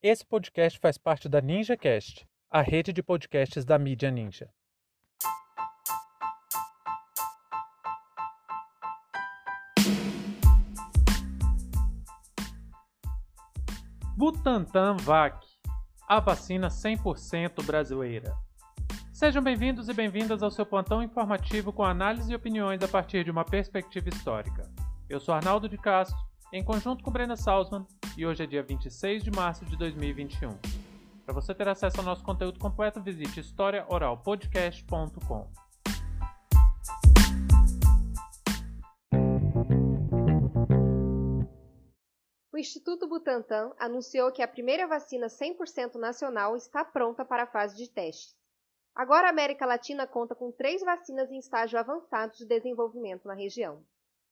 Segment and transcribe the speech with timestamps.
[0.00, 4.48] Esse podcast faz parte da NinjaCast, a rede de podcasts da mídia Ninja.
[14.16, 15.44] Butantan VAC,
[16.08, 18.36] a vacina 100% brasileira.
[19.12, 23.32] Sejam bem-vindos e bem-vindas ao seu plantão informativo com análise e opiniões a partir de
[23.32, 24.62] uma perspectiva histórica.
[25.10, 26.16] Eu sou Arnaldo de Castro,
[26.52, 27.84] em conjunto com Brenda Salzman,
[28.18, 30.48] e hoje é dia 26 de março de 2021.
[31.24, 35.48] Para você ter acesso ao nosso conteúdo completo, visite historiaoralpodcast.com.
[42.52, 47.76] O Instituto Butantan anunciou que a primeira vacina 100% nacional está pronta para a fase
[47.76, 48.36] de testes.
[48.96, 53.86] Agora a América Latina conta com três vacinas em estágio avançado de desenvolvimento na região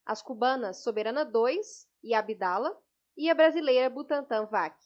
[0.06, 2.78] as cubanas Soberana 2 e Abdala,
[3.16, 4.76] e a brasileira Butantan VAC.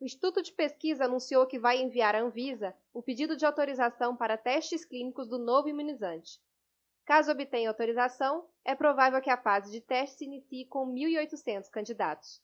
[0.00, 4.36] O Instituto de Pesquisa anunciou que vai enviar à Anvisa o pedido de autorização para
[4.36, 6.40] testes clínicos do novo imunizante.
[7.04, 12.42] Caso obtenha autorização, é provável que a fase de teste se inicie com 1.800 candidatos.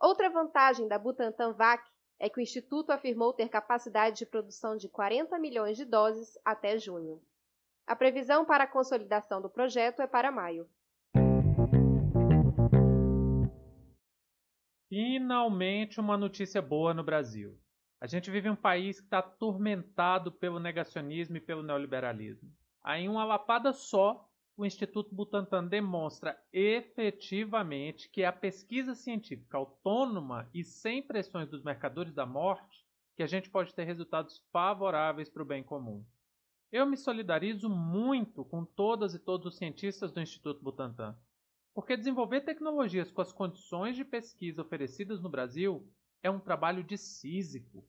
[0.00, 1.88] Outra vantagem da Butantan VAC
[2.18, 6.76] é que o Instituto afirmou ter capacidade de produção de 40 milhões de doses até
[6.76, 7.22] junho.
[7.86, 10.68] A previsão para a consolidação do projeto é para maio.
[14.90, 17.56] Finalmente uma notícia boa no Brasil.
[18.00, 22.52] A gente vive um país que está atormentado pelo negacionismo e pelo neoliberalismo.
[22.82, 30.50] Aí, em uma lapada só, o Instituto Butantan demonstra efetivamente que a pesquisa científica autônoma
[30.52, 32.84] e sem pressões dos mercadores da morte
[33.16, 36.04] que a gente pode ter resultados favoráveis para o bem comum.
[36.72, 41.16] Eu me solidarizo muito com todas e todos os cientistas do Instituto Butantan.
[41.80, 45.90] Porque desenvolver tecnologias com as condições de pesquisa oferecidas no Brasil
[46.22, 47.82] é um trabalho de Sísifo.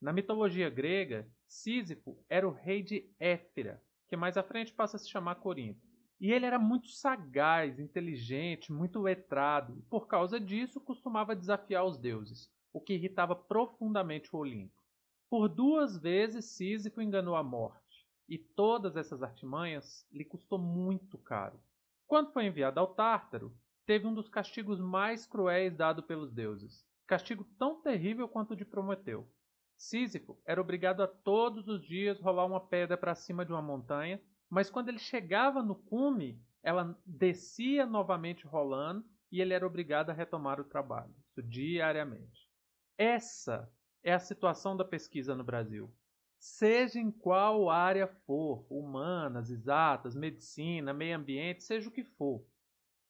[0.00, 4.98] Na mitologia grega, Sísifo era o rei de Éfira, que mais à frente passa a
[4.98, 5.86] se chamar Corinto.
[6.18, 11.98] E ele era muito sagaz, inteligente, muito letrado, e por causa disso costumava desafiar os
[11.98, 14.82] deuses, o que irritava profundamente o Olimpo.
[15.28, 21.60] Por duas vezes Sísifo enganou a morte, e todas essas artimanhas lhe custou muito caro.
[22.06, 23.52] Quando foi enviado ao Tártaro,
[23.84, 28.64] teve um dos castigos mais cruéis dado pelos deuses, castigo tão terrível quanto o de
[28.64, 29.28] Prometeu.
[29.76, 34.22] Sísifo era obrigado a todos os dias rolar uma pedra para cima de uma montanha,
[34.48, 40.14] mas quando ele chegava no cume, ela descia novamente rolando e ele era obrigado a
[40.14, 42.48] retomar o trabalho, isso diariamente.
[42.96, 43.70] Essa
[44.02, 45.92] é a situação da pesquisa no Brasil
[46.38, 52.44] seja em qual área for, humanas, exatas, medicina, meio ambiente, seja o que for.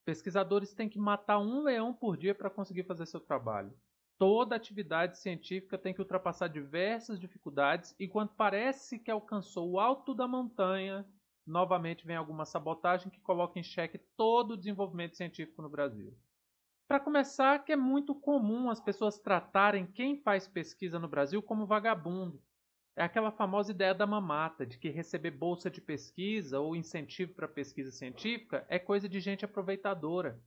[0.04, 3.74] Pesquisadores têm que matar um leão por dia para conseguir fazer seu trabalho.
[4.18, 10.14] Toda atividade científica tem que ultrapassar diversas dificuldades e quando parece que alcançou o alto
[10.14, 11.04] da montanha,
[11.46, 16.16] novamente vem alguma sabotagem que coloca em xeque todo o desenvolvimento científico no Brasil.
[16.88, 21.66] Para começar, que é muito comum as pessoas tratarem quem faz pesquisa no Brasil como
[21.66, 22.40] vagabundo.
[22.98, 27.46] É aquela famosa ideia da mamata, de que receber bolsa de pesquisa ou incentivo para
[27.46, 30.42] pesquisa científica é coisa de gente aproveitadora.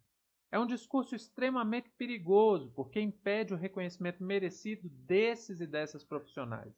[0.51, 6.73] É um discurso extremamente perigoso, porque impede o reconhecimento merecido desses e dessas profissionais.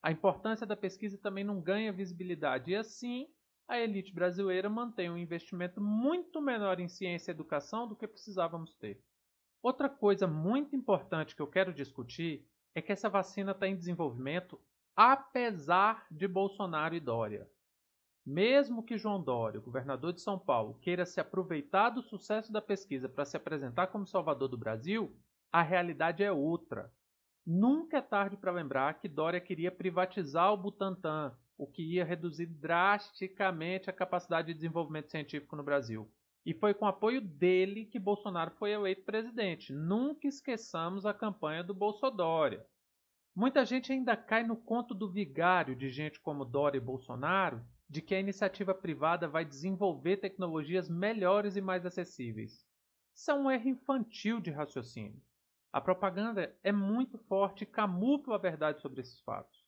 [0.00, 3.26] A importância da pesquisa também não ganha visibilidade, e assim
[3.66, 8.74] a elite brasileira mantém um investimento muito menor em ciência e educação do que precisávamos
[8.76, 9.02] ter.
[9.60, 12.46] Outra coisa muito importante que eu quero discutir
[12.76, 14.60] é que essa vacina está em desenvolvimento
[14.96, 17.48] apesar de Bolsonaro e Dória.
[18.24, 23.08] Mesmo que João Dória, governador de São Paulo, queira se aproveitar do sucesso da pesquisa
[23.08, 25.14] para se apresentar como salvador do Brasil,
[25.52, 26.90] a realidade é outra.
[27.46, 32.46] Nunca é tarde para lembrar que Dória queria privatizar o Butantan, o que ia reduzir
[32.46, 36.10] drasticamente a capacidade de desenvolvimento científico no Brasil.
[36.46, 39.72] E foi com apoio dele que Bolsonaro foi eleito presidente.
[39.72, 42.66] Nunca esqueçamos a campanha do Bolsodória.
[43.36, 48.00] Muita gente ainda cai no conto do vigário de gente como Dória e Bolsonaro de
[48.00, 52.64] que a iniciativa privada vai desenvolver tecnologias melhores e mais acessíveis.
[53.12, 55.20] Isso é um erro infantil de raciocínio.
[55.72, 59.64] A propaganda é muito forte e camufla a verdade sobre esses fatos.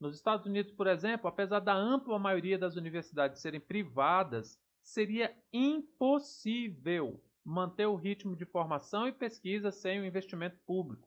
[0.00, 7.22] Nos Estados Unidos, por exemplo, apesar da ampla maioria das universidades serem privadas, seria impossível
[7.44, 11.06] manter o ritmo de formação e pesquisa sem o investimento público.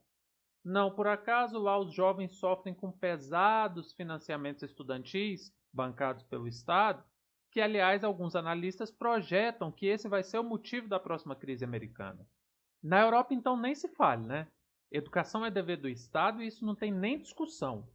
[0.69, 7.01] Não por acaso lá os jovens sofrem com pesados financiamentos estudantis bancados pelo Estado,
[7.49, 12.27] que aliás alguns analistas projetam que esse vai ser o motivo da próxima crise americana.
[12.83, 14.45] Na Europa então nem se fale, né?
[14.91, 17.87] Educação é dever do Estado e isso não tem nem discussão.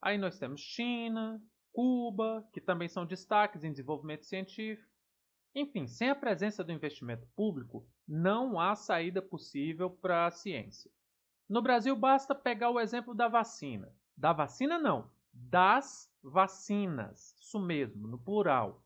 [0.00, 1.38] Aí nós temos China,
[1.70, 4.90] Cuba, que também são destaques em desenvolvimento científico.
[5.54, 10.90] Enfim, sem a presença do investimento público, não há saída possível para a ciência.
[11.48, 13.94] No Brasil, basta pegar o exemplo da vacina.
[14.16, 15.10] Da vacina, não.
[15.32, 17.36] Das vacinas.
[17.40, 18.82] Isso mesmo, no plural.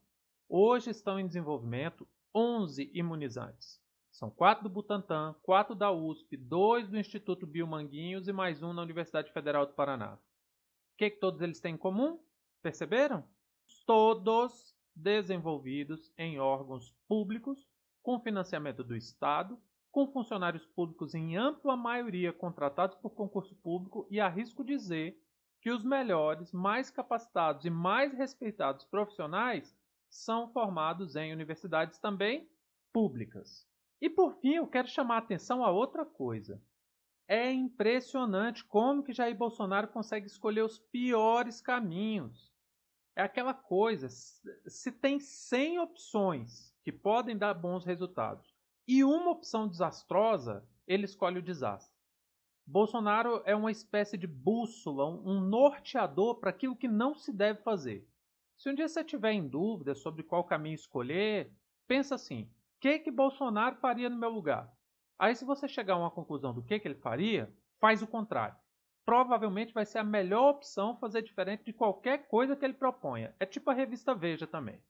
[0.47, 3.81] Hoje estão em desenvolvimento 11 imunizantes.
[4.11, 8.83] São quatro do Butantan, quatro da USP, dois do Instituto Biomanguinhos e mais um na
[8.83, 10.13] Universidade Federal do Paraná.
[10.13, 12.19] O que, que todos eles têm em comum?
[12.61, 13.23] Perceberam?
[13.87, 17.67] Todos desenvolvidos em órgãos públicos,
[18.03, 19.59] com financiamento do Estado,
[19.91, 25.21] com funcionários públicos em ampla maioria contratados por concurso público e arrisco dizer
[25.59, 29.77] que os melhores, mais capacitados e mais respeitados profissionais
[30.09, 32.49] são formados em universidades também
[32.91, 33.67] públicas.
[34.01, 36.61] E por fim, eu quero chamar a atenção a outra coisa.
[37.27, 42.51] É impressionante como que Jair Bolsonaro consegue escolher os piores caminhos.
[43.15, 49.67] É aquela coisa, se tem 100 opções que podem dar bons resultados e uma opção
[49.67, 51.95] desastrosa, ele escolhe o desastre.
[52.65, 58.07] Bolsonaro é uma espécie de bússola, um norteador para aquilo que não se deve fazer.
[58.57, 61.51] Se um dia você tiver em dúvida sobre qual caminho escolher,
[61.87, 62.49] pensa assim:
[62.79, 64.71] que que Bolsonaro faria no meu lugar?
[65.17, 68.55] Aí se você chegar a uma conclusão do que que ele faria, faz o contrário.
[69.05, 73.35] Provavelmente vai ser a melhor opção fazer diferente de qualquer coisa que ele proponha.
[73.39, 74.81] É tipo a revista Veja também.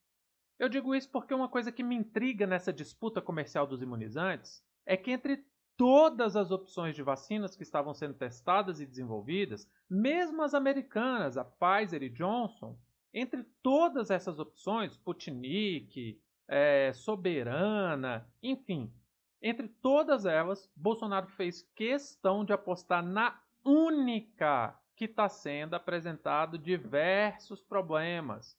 [0.62, 4.96] Eu digo isso porque uma coisa que me intriga nessa disputa comercial dos imunizantes é
[4.96, 5.44] que entre
[5.76, 11.44] todas as opções de vacinas que estavam sendo testadas e desenvolvidas, mesmo as americanas, a
[11.44, 12.78] Pfizer e Johnson,
[13.12, 18.94] entre todas essas opções, Sputnik, é, soberana, enfim.
[19.42, 27.64] Entre todas elas, Bolsonaro fez questão de apostar na única que está sendo apresentado diversos
[27.64, 28.56] problemas.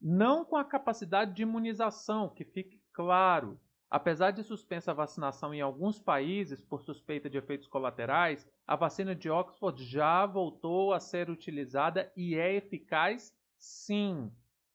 [0.00, 3.58] Não com a capacidade de imunização, que fique claro.
[3.90, 9.14] Apesar de suspensa a vacinação em alguns países por suspeita de efeitos colaterais, a vacina
[9.14, 14.30] de Oxford já voltou a ser utilizada e é eficaz sim.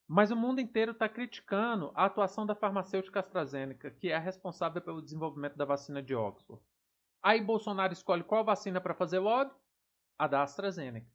[0.07, 4.81] Mas o mundo inteiro está criticando a atuação da farmacêutica AstraZeneca, que é a responsável
[4.81, 6.61] pelo desenvolvimento da vacina de Oxford.
[7.21, 9.53] Aí Bolsonaro escolhe qual vacina para fazer lobby?
[10.17, 11.07] A da AstraZeneca.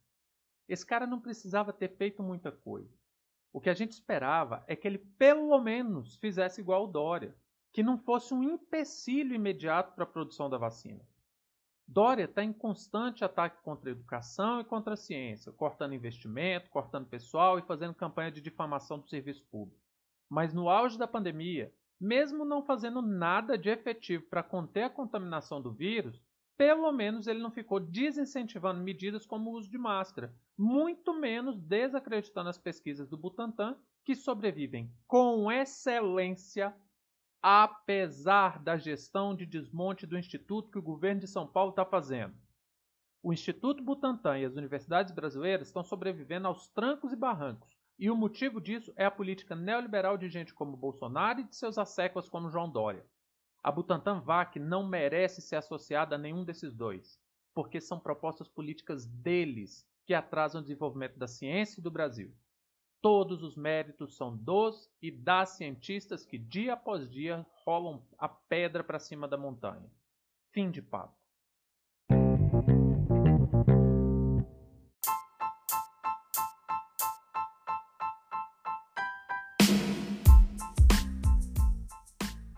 [0.67, 2.93] Esse cara não precisava ter feito muita coisa.
[3.51, 7.35] O que a gente esperava é que ele pelo menos fizesse igual o Dória,
[7.71, 11.05] que não fosse um empecilho imediato para a produção da vacina.
[11.87, 17.07] Dória está em constante ataque contra a educação e contra a ciência, cortando investimento, cortando
[17.07, 19.81] pessoal e fazendo campanha de difamação do serviço público.
[20.29, 25.59] Mas no auge da pandemia, mesmo não fazendo nada de efetivo para conter a contaminação
[25.59, 26.21] do vírus,
[26.59, 32.49] pelo menos ele não ficou desincentivando medidas como o uso de máscara, muito menos desacreditando
[32.49, 36.75] as pesquisas do Butantan, que sobrevivem com excelência
[37.41, 42.35] apesar da gestão de desmonte do Instituto que o governo de São Paulo está fazendo.
[43.23, 48.17] O Instituto Butantan e as universidades brasileiras estão sobrevivendo aos trancos e barrancos, e o
[48.17, 52.49] motivo disso é a política neoliberal de gente como Bolsonaro e de seus asseclas como
[52.49, 53.05] João Dória.
[53.69, 57.21] A Butantan VAC não merece ser associada a nenhum desses dois,
[57.53, 62.35] porque são propostas políticas deles que atrasam o desenvolvimento da ciência e do Brasil.
[62.99, 68.83] Todos os méritos são dos e das cientistas que dia após dia rolam a pedra
[68.83, 69.87] para cima da montanha.
[70.51, 71.18] Fim de papo.